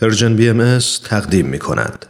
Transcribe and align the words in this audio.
پرژن 0.00 0.36
بی 0.36 0.48
ام 0.48 0.78
تقدیم 1.04 1.46
می 1.46 1.58
کند. 1.58 2.06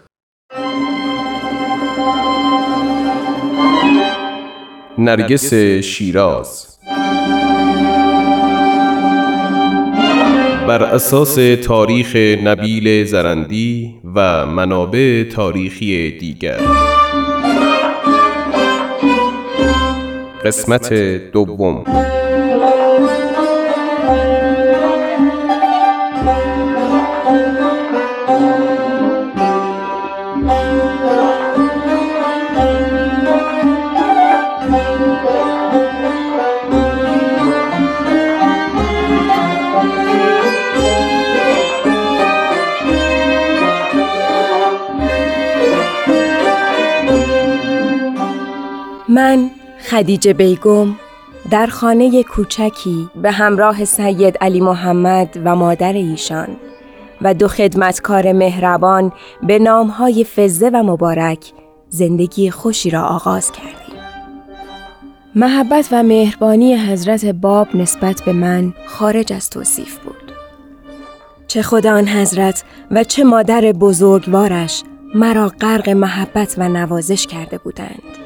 نرگس 4.98 5.54
شیراز. 5.84 6.78
بر 10.68 10.82
اساس 10.82 11.34
تاریخ 11.64 12.16
نبیل 12.44 13.04
زرندی 13.04 13.94
و 14.14 14.46
منابع 14.46 15.24
تاریخی 15.24 16.18
دیگر. 16.18 16.60
قسمت 20.44 20.92
دوم. 21.32 21.84
خدیجه 49.90 50.32
بیگم 50.32 50.94
در 51.50 51.66
خانه 51.66 52.22
کوچکی 52.22 53.08
به 53.22 53.30
همراه 53.30 53.84
سید 53.84 54.36
علی 54.40 54.60
محمد 54.60 55.40
و 55.44 55.56
مادر 55.56 55.92
ایشان 55.92 56.48
و 57.22 57.34
دو 57.34 57.48
خدمتکار 57.48 58.32
مهربان 58.32 59.12
به 59.42 59.58
نامهای 59.58 60.24
فزه 60.24 60.68
و 60.68 60.82
مبارک 60.82 61.52
زندگی 61.88 62.50
خوشی 62.50 62.90
را 62.90 63.02
آغاز 63.02 63.52
کردیم. 63.52 64.00
محبت 65.34 65.88
و 65.92 66.02
مهربانی 66.02 66.76
حضرت 66.76 67.24
باب 67.24 67.76
نسبت 67.76 68.22
به 68.22 68.32
من 68.32 68.74
خارج 68.86 69.32
از 69.32 69.50
توصیف 69.50 69.98
بود. 69.98 70.32
چه 71.46 71.62
خدا 71.62 71.94
آن 71.94 72.08
حضرت 72.08 72.64
و 72.90 73.04
چه 73.04 73.24
مادر 73.24 73.60
بزرگوارش 73.60 74.82
مرا 75.14 75.52
غرق 75.60 75.88
محبت 75.88 76.54
و 76.58 76.68
نوازش 76.68 77.26
کرده 77.26 77.58
بودند. 77.58 78.25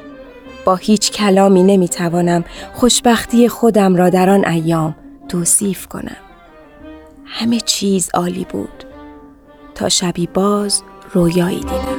با 0.65 0.75
هیچ 0.75 1.11
کلامی 1.11 1.63
نمی‌توانم 1.63 2.43
خوشبختی 2.73 3.47
خودم 3.47 3.95
را 3.95 4.09
در 4.09 4.29
آن 4.29 4.45
ایام 4.45 4.95
توصیف 5.29 5.87
کنم. 5.87 6.17
همه 7.25 7.59
چیز 7.59 8.09
عالی 8.13 8.45
بود. 8.49 8.83
تا 9.75 9.89
شبی 9.89 10.27
باز 10.27 10.83
رویایی 11.13 11.59
دیدم. 11.59 11.90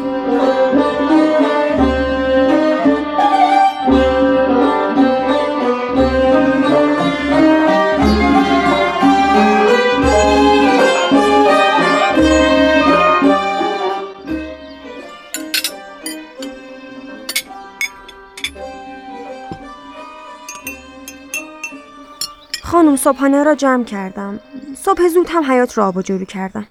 صبحانه 23.03 23.43
را 23.43 23.55
جمع 23.55 23.85
کردم 23.85 24.41
صبح 24.77 25.09
زود 25.09 25.27
هم 25.31 25.53
حیات 25.53 25.79
را 25.79 25.89
آب 25.89 25.97
و 25.97 26.03
جورو 26.03 26.25
کردم 26.25 26.67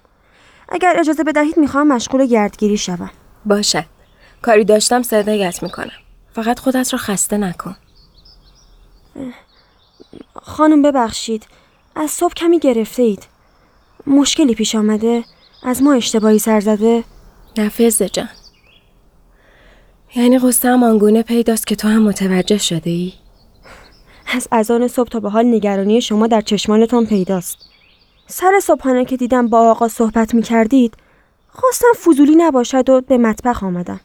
اگر 0.68 0.94
اجازه 0.98 1.24
بدهید 1.24 1.58
می‌خواهم 1.58 1.88
مشغول 1.88 2.26
گردگیری 2.26 2.78
شوم 2.78 3.10
باشد. 3.46 3.84
کاری 4.42 4.64
داشتم 4.64 5.02
صدایت 5.02 5.62
می‌کنم. 5.62 5.90
فقط 6.32 6.58
خودت 6.58 6.92
را 6.92 6.98
خسته 6.98 7.36
نکن. 7.36 7.76
خانم 10.34 10.82
ببخشید 10.82 11.46
از 11.96 12.10
صبح 12.10 12.34
کمی 12.34 12.58
گرفته 12.58 13.02
اید 13.02 13.22
مشکلی 14.06 14.54
پیش 14.54 14.74
آمده 14.74 15.24
از 15.62 15.82
ما 15.82 15.92
اشتباهی 15.92 16.38
سر 16.38 16.60
زده 16.60 17.04
نفذ 17.58 18.02
جان. 18.02 18.28
یعنی 20.14 20.38
قصه 20.38 20.70
آنگونه 20.70 21.22
پیداست 21.22 21.66
که 21.66 21.76
تو 21.76 21.88
هم 21.88 22.02
متوجه 22.02 22.58
شده 22.58 22.90
ای؟ 22.90 23.12
از 24.32 24.48
اذان 24.52 24.88
صبح 24.88 25.08
تا 25.08 25.20
به 25.20 25.30
حال 25.30 25.46
نگرانی 25.46 26.00
شما 26.00 26.26
در 26.26 26.40
چشمانتان 26.40 27.06
پیداست 27.06 27.56
سر 28.26 28.60
صبحانه 28.62 29.04
که 29.04 29.16
دیدم 29.16 29.48
با 29.48 29.70
آقا 29.70 29.88
صحبت 29.88 30.34
می 30.34 30.42
کردید 30.42 30.94
خواستم 31.48 31.92
فضولی 32.04 32.34
نباشد 32.36 32.90
و 32.90 33.00
به 33.00 33.18
مطبخ 33.18 33.62
آمدم 33.62 34.00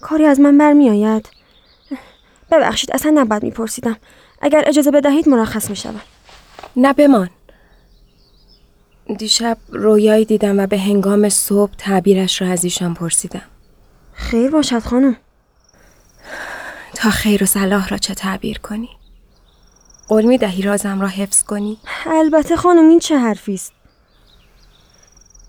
کاری 0.00 0.24
از 0.24 0.40
من 0.40 0.58
برمی 0.58 0.90
آید 0.90 1.28
ببخشید 2.50 2.92
اصلا 2.92 3.12
نباید 3.14 3.42
میپرسیدم 3.42 3.96
اگر 4.40 4.64
اجازه 4.66 4.90
بدهید 4.90 5.28
مرخص 5.28 5.70
می 5.70 5.76
شود 5.76 6.02
نه 6.76 6.92
بمان. 6.92 7.30
دیشب 9.18 9.58
رویایی 9.68 10.24
دیدم 10.24 10.60
و 10.60 10.66
به 10.66 10.78
هنگام 10.78 11.28
صبح 11.28 11.72
تعبیرش 11.78 12.42
را 12.42 12.48
از 12.48 12.64
ایشان 12.64 12.94
پرسیدم. 12.94 13.42
خیر 14.12 14.50
باشد 14.50 14.78
خانم 14.78 15.16
تا 16.94 17.10
خیر 17.10 17.42
و 17.42 17.46
صلاح 17.46 17.88
را 17.88 17.98
چه 17.98 18.14
تعبیر 18.14 18.58
کنی؟ 18.58 18.88
قول 20.10 20.24
می 20.24 20.38
دهی 20.38 20.62
رازم 20.62 21.00
را 21.00 21.08
حفظ 21.08 21.42
کنی؟ 21.42 21.78
البته 22.06 22.56
خانم 22.56 22.88
این 22.88 22.98
چه 22.98 23.18
حرفی 23.18 23.54
است؟ 23.54 23.72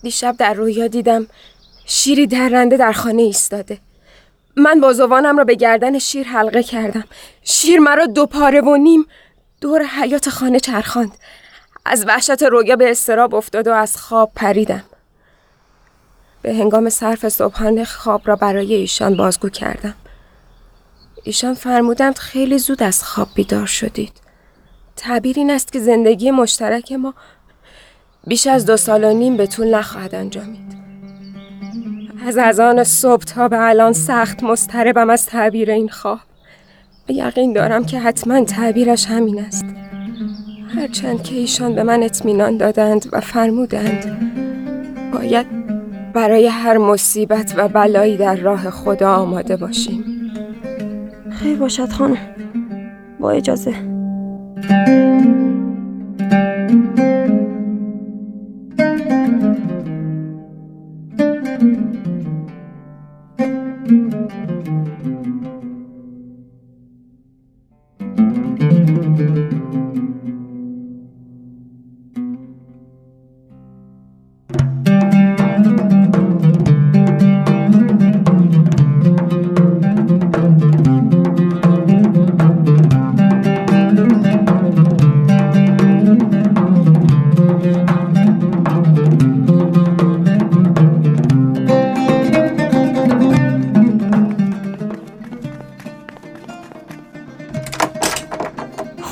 دیشب 0.01 0.35
در 0.37 0.53
رویا 0.53 0.87
دیدم 0.87 1.27
شیری 1.85 2.27
درنده 2.27 2.77
در 2.77 2.91
خانه 2.91 3.21
ایستاده. 3.21 3.79
من 4.55 4.81
بازوانم 4.81 5.37
را 5.37 5.43
به 5.43 5.55
گردن 5.55 5.99
شیر 5.99 6.27
حلقه 6.27 6.63
کردم. 6.63 7.03
شیر 7.43 7.79
مرا 7.79 8.05
دو 8.05 8.25
پاره 8.25 8.61
و 8.61 8.75
نیم 8.75 9.05
دور 9.61 9.83
حیات 9.83 10.29
خانه 10.29 10.59
چرخاند. 10.59 11.11
از 11.85 12.05
وحشت 12.07 12.43
رویا 12.43 12.75
به 12.75 12.91
استراب 12.91 13.35
افتاد 13.35 13.67
و 13.67 13.71
از 13.71 13.97
خواب 13.97 14.31
پریدم. 14.35 14.83
به 16.41 16.53
هنگام 16.53 16.89
صرف 16.89 17.29
صبحانه 17.29 17.85
خواب 17.85 18.21
را 18.25 18.35
برای 18.35 18.73
ایشان 18.73 19.17
بازگو 19.17 19.49
کردم. 19.49 19.95
ایشان 21.23 21.53
فرمودند 21.53 22.17
خیلی 22.17 22.57
زود 22.57 22.83
از 22.83 23.03
خواب 23.03 23.27
بیدار 23.35 23.65
شدید. 23.65 24.21
تعبیر 25.01 25.35
این 25.39 25.51
است 25.51 25.73
که 25.73 25.79
زندگی 25.79 26.31
مشترک 26.31 26.91
ما 26.91 27.13
بیش 28.27 28.47
از 28.47 28.65
دو 28.65 28.77
سال 28.77 29.03
و 29.03 29.13
نیم 29.13 29.37
به 29.37 29.47
طول 29.47 29.75
نخواهد 29.75 30.15
انجامید. 30.15 30.81
از 32.27 32.37
اذان 32.37 32.83
صبح 32.83 33.23
تا 33.23 33.47
به 33.47 33.69
الان 33.69 33.93
سخت 33.93 34.43
مضطربم 34.43 35.09
از 35.09 35.25
تعبیر 35.25 35.71
این 35.71 35.89
خواب. 35.89 36.19
یقین 37.07 37.53
دارم 37.53 37.85
که 37.85 37.99
حتما 37.99 38.43
تعبیرش 38.43 39.05
همین 39.05 39.39
است. 39.39 39.65
هرچند 40.75 41.23
که 41.23 41.35
ایشان 41.35 41.75
به 41.75 41.83
من 41.83 42.03
اطمینان 42.03 42.57
دادند 42.57 43.09
و 43.11 43.21
فرمودند 43.21 44.29
باید 45.13 45.47
برای 46.13 46.47
هر 46.47 46.77
مصیبت 46.77 47.53
و 47.57 47.67
بلایی 47.67 48.17
در 48.17 48.35
راه 48.35 48.69
خدا 48.69 49.15
آماده 49.15 49.55
باشیم. 49.55 50.31
خیر 51.31 51.57
باشد 51.57 51.89
خانم. 51.89 52.17
با 53.19 53.31
اجازه. 53.31 53.90
thank 54.61 54.87
you. 54.89 55.10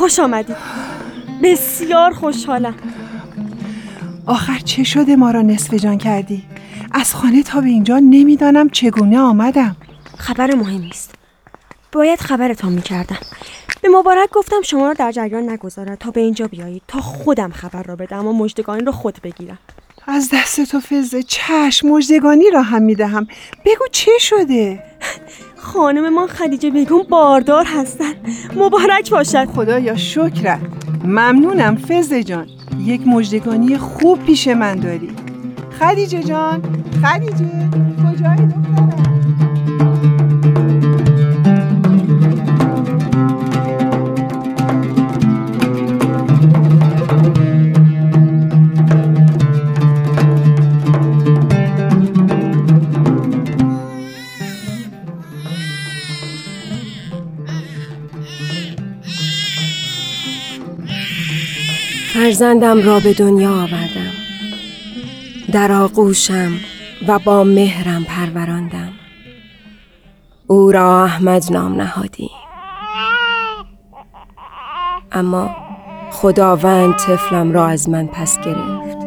خوش 0.09 0.19
آمدید. 0.19 0.56
بسیار 1.44 2.13
خوشحالم. 2.13 2.75
آخر 4.25 4.59
چه 4.59 4.83
شده 4.83 5.15
ما 5.15 5.31
را 5.31 5.41
نصف 5.41 5.73
جان 5.73 5.97
کردی؟ 5.97 6.44
از 6.91 7.15
خانه 7.15 7.44
تا 7.44 7.61
به 7.61 7.67
اینجا 7.67 8.00
نمی‌دانم 8.00 8.69
چگونه 8.69 9.19
آمدم. 9.19 9.75
خبر 10.17 10.56
مهمی 10.56 10.89
است 10.89 11.15
باید 11.91 12.19
خبرتان 12.19 12.73
می‌کردم. 12.73 13.17
به 13.81 13.89
مبارک 13.89 14.29
گفتم 14.29 14.61
شما 14.61 14.88
را 14.88 14.94
در 14.94 15.11
جریان 15.11 15.50
نگذارد 15.50 15.97
تا 15.97 16.11
به 16.11 16.21
اینجا 16.21 16.47
بیایید 16.47 16.81
تا 16.88 17.00
خودم 17.00 17.51
خبر 17.51 17.83
را 17.83 17.95
بدم 17.95 18.27
و 18.27 18.33
مژدگانی 18.33 18.83
را 18.83 18.91
خود 18.91 19.21
بگیرم. 19.23 19.59
از 20.07 20.29
دست 20.33 20.61
تو 20.61 20.79
فزه 20.79 21.23
چشم 21.23 21.88
مجدگانی 21.88 22.51
را 22.53 22.61
هم 22.61 22.81
می‌دهم. 22.81 23.27
بگو 23.65 23.85
چه 23.91 24.11
شده؟ 24.19 24.83
خانم 25.61 26.13
ما 26.13 26.27
خدیجه 26.27 26.69
بیگم 26.69 27.03
باردار 27.09 27.65
هستن. 27.65 28.13
مبارک 28.56 29.11
باشد. 29.11 29.45
خدایا 29.45 29.95
شکرت 29.95 30.59
ممنونم 31.03 31.75
فزه 31.75 32.23
جان. 32.23 32.47
یک 32.79 33.07
مجدگانی 33.07 33.77
خوب 33.77 34.23
پیش 34.25 34.47
من 34.47 34.75
داری. 34.75 35.09
خدیجه 35.79 36.23
جان 36.23 36.61
خدیجه 37.03 37.50
کجایی 38.03 38.47
دخترم؟ 38.47 39.08
فرزندم 62.30 62.81
را 62.81 63.00
به 63.00 63.14
دنیا 63.14 63.50
آوردم. 63.50 64.12
در 65.52 65.72
آغوشم 65.72 66.52
و 67.08 67.20
با 67.20 67.44
مهرم 67.44 68.04
پروراندم. 68.04 68.94
او 70.48 70.72
را 70.72 71.04
احمد 71.04 71.44
نام 71.52 71.81
نهادی 71.81 72.30
اما 75.12 75.56
خداوند 76.12 76.96
طفلم 76.96 77.52
را 77.52 77.68
از 77.68 77.90
من 77.90 78.08
پس 78.08 78.38
گرفت. 78.40 78.98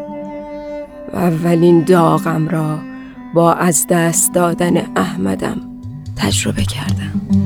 و 1.13 1.17
اولین 1.17 1.85
داغم 1.85 2.49
را 2.49 2.79
با 3.35 3.53
از 3.53 3.87
دست 3.91 4.35
دادن 4.35 4.77
احمدم 4.97 5.61
تجربه 6.17 6.63
کردم. 6.63 7.42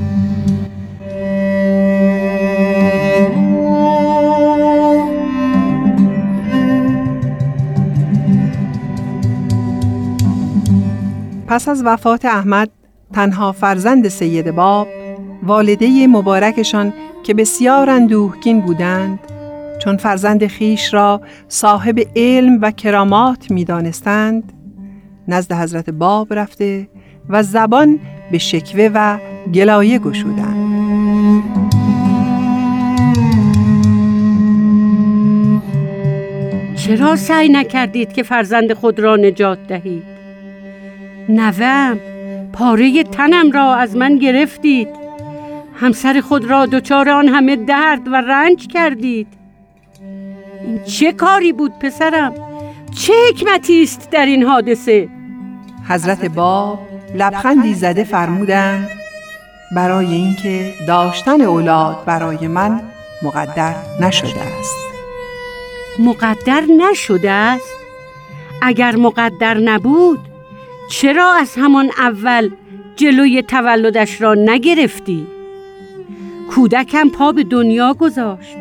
پس 11.47 11.67
از 11.67 11.83
وفات 11.85 12.25
احمد 12.25 12.69
تنها 13.13 13.51
فرزند 13.51 14.07
سید 14.07 14.51
باب 14.51 14.87
والده 15.43 16.07
مبارکشان 16.07 16.93
که 17.23 17.33
بسیار 17.33 17.89
اندوهگین 17.89 18.61
بودند 18.61 19.19
چون 19.79 19.97
فرزند 19.97 20.47
خیش 20.47 20.93
را 20.93 21.21
صاحب 21.47 21.99
علم 22.15 22.59
و 22.61 22.71
کرامات 22.71 23.51
می 23.51 23.65
دانستند 23.65 24.53
نزد 25.27 25.53
حضرت 25.53 25.89
باب 25.89 26.33
رفته 26.33 26.87
و 27.29 27.43
زبان 27.43 27.99
به 28.31 28.37
شکوه 28.37 28.89
و 28.93 29.17
گلایه 29.53 29.99
گشودند 29.99 30.67
چرا 36.75 37.15
سعی 37.15 37.49
نکردید 37.49 38.13
که 38.13 38.23
فرزند 38.23 38.73
خود 38.73 38.99
را 38.99 39.15
نجات 39.15 39.59
دهید؟ 39.67 40.16
نوم 41.29 41.99
پاره 42.53 43.03
تنم 43.03 43.51
را 43.51 43.75
از 43.75 43.95
من 43.95 44.17
گرفتید 44.17 44.87
همسر 45.75 46.21
خود 46.21 46.45
را 46.45 46.65
دچار 46.65 47.09
آن 47.09 47.27
همه 47.27 47.55
درد 47.55 48.07
و 48.07 48.15
رنج 48.15 48.67
کردید 48.67 49.27
این 50.61 50.83
چه 50.83 51.13
کاری 51.13 51.53
بود 51.53 51.79
پسرم؟ 51.79 52.33
چه 52.95 53.13
حکمتی 53.29 53.83
است 53.83 54.09
در 54.11 54.25
این 54.25 54.43
حادثه؟ 54.43 55.09
حضرت 55.89 56.25
باب 56.25 56.79
لبخندی 57.15 57.73
زده 57.73 58.03
فرمودند 58.03 58.89
برای 59.75 60.05
اینکه 60.05 60.73
داشتن 60.87 61.41
اولاد 61.41 62.05
برای 62.05 62.47
من 62.47 62.81
مقدر 63.23 63.75
نشده 64.01 64.41
است 64.59 64.77
مقدر 65.99 66.61
نشده 66.61 67.31
است؟ 67.31 67.75
اگر 68.61 68.95
مقدر 68.95 69.57
نبود 69.57 70.26
چرا 70.89 71.33
از 71.33 71.55
همان 71.55 71.91
اول 71.97 72.49
جلوی 72.95 73.41
تولدش 73.41 74.21
را 74.21 74.33
نگرفتی؟ 74.33 75.27
کودکم 76.49 77.09
پا 77.09 77.31
به 77.31 77.43
دنیا 77.43 77.93
گذاشت. 77.93 78.57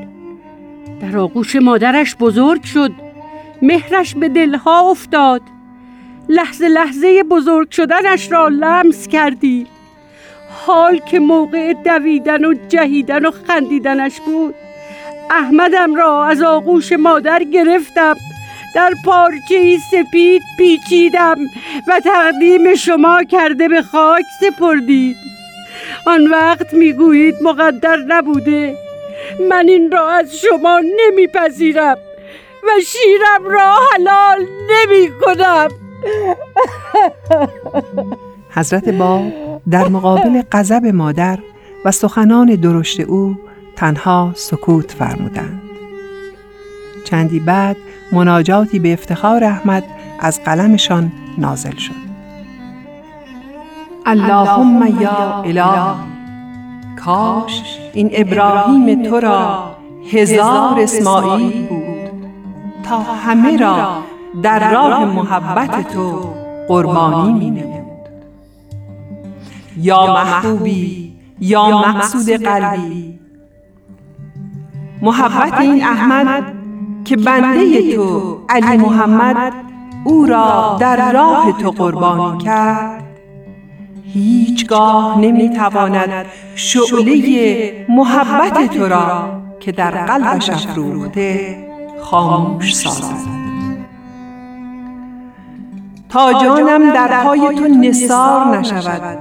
در 1.00 1.18
آغوش 1.18 1.56
مادرش 1.56 2.16
بزرگ 2.16 2.64
شد. 2.64 2.92
مهرش 3.62 4.14
به 4.14 4.28
دلها 4.28 4.90
افتاد. 4.90 5.42
لحظه 6.28 6.68
لحظه 6.68 7.22
بزرگ 7.22 7.70
شدنش 7.70 8.32
را 8.32 8.48
لمس 8.48 9.08
کردی. 9.08 9.66
حال 10.66 10.98
که 10.98 11.18
موقع 11.18 11.72
دویدن 11.72 12.44
و 12.44 12.54
جهیدن 12.68 13.26
و 13.26 13.30
خندیدنش 13.30 14.20
بود. 14.20 14.54
احمدم 15.30 15.94
را 15.94 16.24
از 16.24 16.42
آغوش 16.42 16.92
مادر 16.92 17.42
گرفتم. 17.42 18.14
در 18.76 18.94
پارچه 19.04 19.78
سپید 19.90 20.42
پیچیدم 20.58 21.36
و 21.88 22.00
تقدیم 22.04 22.74
شما 22.74 23.24
کرده 23.24 23.68
به 23.68 23.82
خاک 23.82 24.24
سپردید. 24.40 25.16
آن 26.06 26.26
وقت 26.26 26.74
می‌گویید 26.74 27.34
مقدر 27.42 27.96
نبوده. 27.96 28.76
من 29.50 29.68
این 29.68 29.92
را 29.92 30.10
از 30.10 30.36
شما 30.36 30.80
نمیپذیرم 30.96 31.96
و 32.62 32.68
شیرم 32.86 33.44
را 33.44 33.76
حلال 33.92 34.38
نمی 34.70 35.08
کنم 35.20 35.68
حضرت 38.50 38.88
باب 38.88 39.22
در 39.70 39.88
مقابل 39.88 40.42
غضب 40.52 40.86
مادر 40.86 41.38
و 41.84 41.90
سخنان 41.90 42.54
درشت 42.54 43.00
او 43.00 43.36
تنها 43.76 44.32
سکوت 44.34 44.92
فرمودند. 44.92 45.62
چندی 47.04 47.40
بعد 47.40 47.76
مناجاتی 48.12 48.78
به 48.78 48.92
افتخار 48.92 49.44
احمد 49.44 49.84
از 50.20 50.44
قلمشان 50.44 51.12
نازل 51.38 51.76
شد. 51.76 52.06
اللهم 54.06 55.00
یا 55.00 55.42
اله 55.42 55.94
کاش 57.04 57.78
این 57.92 58.10
ابراهیم 58.12 59.02
تو 59.02 59.20
را 59.20 59.70
هزار 60.12 60.80
اسماعیل 60.80 61.66
بود. 61.66 62.10
تا 62.82 62.98
همه 62.98 63.56
را 63.56 64.02
در 64.42 64.72
راه 64.72 65.04
محبت 65.04 65.88
تو 65.88 66.34
قربانی 66.68 67.32
می 67.32 67.50
نمود. 67.50 67.86
یا 69.76 70.06
محبوبی 70.06 71.16
یا 71.40 71.78
مقصود 71.78 72.30
قلبی. 72.30 73.18
محبت 75.02 75.60
این 75.60 75.84
احمد 75.84 76.55
که 77.06 77.16
بنده 77.16 77.96
تو 77.96 78.38
علی 78.48 78.76
محمد 78.76 79.52
او 80.04 80.26
را 80.26 80.76
در 80.80 81.12
راه 81.12 81.52
تو 81.52 81.70
قربانی 81.70 82.44
کرد. 82.44 83.02
هیچگاه 84.04 85.18
نمی‌تواند 85.20 86.26
شعله 86.54 87.86
محبت 87.88 88.76
تو 88.76 88.88
را 88.88 89.28
که 89.60 89.72
در 89.72 89.90
قلبش 89.90 90.50
افروخته 90.50 91.56
خاموش 92.00 92.74
سازد. 92.74 93.36
تا 96.08 96.32
جانم 96.32 96.92
در 96.92 97.24
پای 97.24 97.40
تو 97.40 97.68
نثار 97.68 98.58
نشود 98.58 99.18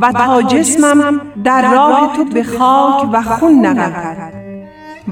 و 0.00 0.12
تا 0.12 0.42
جسمم 0.42 1.20
در 1.44 1.74
راه 1.74 2.12
تو 2.16 2.24
به 2.24 2.42
خاک 2.42 3.08
و 3.12 3.22
خون 3.22 3.66
نغلطد 3.66 4.25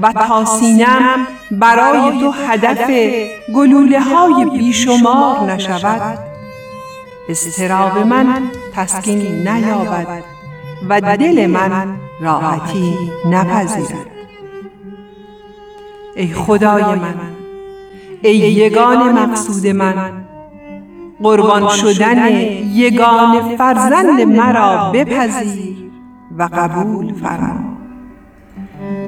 و 0.01 0.11
تا 0.11 0.45
سینم 0.45 1.27
برای 1.51 2.19
تو 2.19 2.31
هدف 2.31 2.91
گلوله 3.55 4.01
های 4.01 4.45
بیشمار 4.45 5.51
نشود. 5.51 6.19
استراب 7.29 7.97
من 7.97 8.43
تسکین 8.75 9.47
نیابد 9.47 10.07
و 10.89 11.01
دل 11.01 11.47
من 11.47 11.97
راحتی 12.21 12.93
نپذیرد. 13.29 14.07
ای 16.15 16.33
خدای 16.33 16.83
من 16.83 17.15
ای 18.21 18.37
یگان 18.37 19.11
مقصود 19.11 19.67
من. 19.67 20.25
قربان 21.23 21.69
شدن 21.69 22.31
یگان 22.73 23.55
فرزند 23.57 24.21
مرا 24.21 24.91
بپذیر 24.91 25.75
و 26.37 26.43
قبول 26.43 27.13
فرما. 27.13 27.74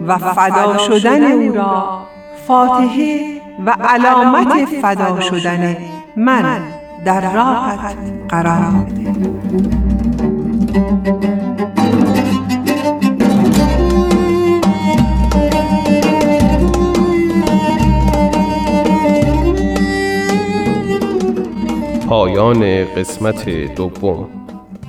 و 0.07 0.17
فدا 0.17 0.77
شدن 0.77 1.31
او 1.31 1.53
را 1.53 1.99
فاتحه 2.47 3.41
و 3.65 3.69
علامت 3.69 4.65
فدا 4.81 5.19
شدن 5.19 5.77
من 6.17 6.61
در 7.05 7.33
راحت 7.33 7.95
قرار 8.29 8.71
بده 8.71 9.87
پایان 22.09 22.85
قسمت 22.85 23.49
دوم. 23.75 24.27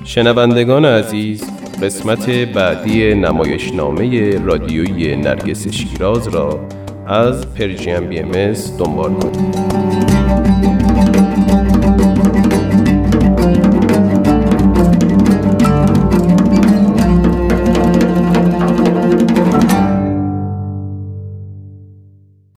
شنوندگان 0.03 0.85
عزیز 0.85 1.58
قسمت 1.83 2.29
بعدی 2.29 3.13
نمایشنامه 3.13 4.37
رادیویی 4.45 5.15
نرگس 5.15 5.67
شیراز 5.67 6.27
را 6.27 6.59
از 7.07 7.53
پرژیم 7.53 8.07
بی 8.07 8.19
ام 8.19 8.31
دنبال 8.79 9.13
کنید. 9.13 10.78